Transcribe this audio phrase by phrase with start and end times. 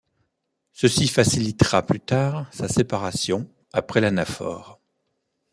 [0.73, 4.81] Ceci facilitera plus tard sa séparation après l'anaphore.